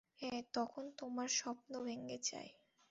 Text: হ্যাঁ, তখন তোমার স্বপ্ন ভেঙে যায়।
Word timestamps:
হ্যাঁ, 0.21 0.41
তখন 0.53 0.83
তোমার 0.97 1.29
স্বপ্ন 1.31 1.71
ভেঙে 1.85 2.17
যায়। 2.23 2.51